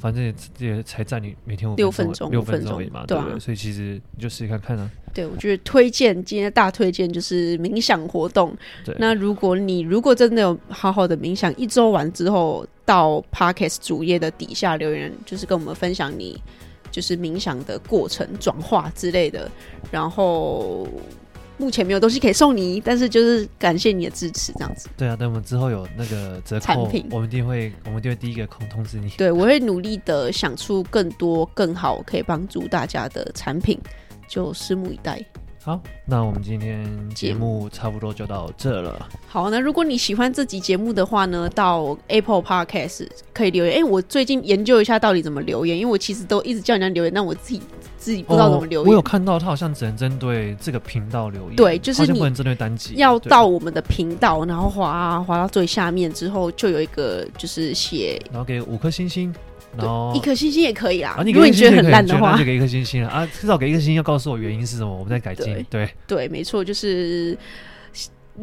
[0.00, 3.40] 反正也才占你每天六分钟，六分钟而已嘛，对，啊、对？
[3.40, 4.88] 所以其实你就试试看看啊。
[5.12, 8.56] 对，我觉得推荐今天的大推荐就是冥想活动。
[8.84, 16.40] 对，那如果你如果真的有好好的冥想，一周完之后到 Podcast 主页的底下留言，就是跟我们分享你
[16.90, 19.50] 就是冥想的过程、转化之类的，
[19.90, 20.86] 然后。
[21.60, 24.88] 目前没有东西可以送你，但是就是感谢你的支持，这样子。
[24.96, 29.08] 对啊，等我们之后有那个折扣，产品我们一定会，我们一定会第一个通通知你。
[29.18, 33.76] 对，我会努力的想出更多更好可以帮助大家的产品，
[34.28, 35.20] 就拭目以待。
[35.68, 39.06] 好，那我们今天节目差不多就到这了。
[39.26, 43.74] 好，那如果你喜欢这集节目的话呢，到 Apple Podcast 可以留言。
[43.74, 47.60] 哎、欸，我最近研究一下到底怎么留言，因为我其实都一直叫人家留言，但我自己
[47.98, 48.88] 自己不知道怎么留言。
[48.88, 59.34] 哦、我有看到他好像只能针对这个频道留言，对，就是你不能针对单集，要到我们的频道，然后滑滑到最下面之后，就有一个就是写，然后给五颗星星。
[59.76, 61.16] 然后一颗星星也可以啦。
[61.18, 63.26] 啊、你如果你觉得很烂的话，就给一颗星星啊。
[63.26, 65.44] 至少给一颗星星，要告诉我原因是什么，我们再改进。
[65.44, 67.36] 对对，对，没错，就是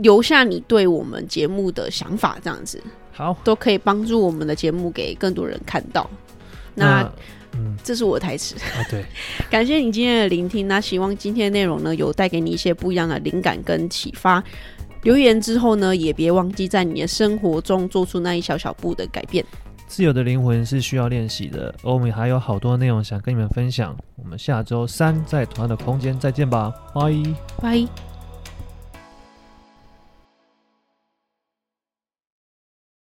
[0.02, 6.10] 留下你对我们节目的想法，这样子好，都可以帮助我们的节目给更多人看到。
[6.74, 7.14] 那，那
[7.58, 8.84] 嗯，这是我的台词啊。
[8.90, 9.06] 对，
[9.50, 10.68] 感谢你今天的聆听。
[10.68, 14.44] 那希望今天的内容呢，有带给你一些不一样的灵感跟启发。
[15.04, 19.46] 留言之后呢，也别忘记在你的生活中做出那一小小步的改变。
[19.88, 23.96] 自由的灵魂是需要练习的，而我们还有好多内容想跟你们分享。
[24.16, 27.02] 我们下周三在同样的空间再见吧，拜
[27.62, 28.15] 拜。